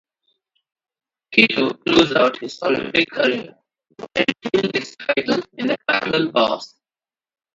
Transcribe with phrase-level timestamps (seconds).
[1.31, 3.53] Kato closed out his Olympic career
[3.99, 6.73] by retaining his title in the parallel bars.